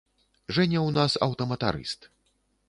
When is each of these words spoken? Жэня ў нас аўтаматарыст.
Жэня 0.55 0.79
ў 0.79 0.89
нас 0.97 1.19
аўтаматарыст. 1.27 2.11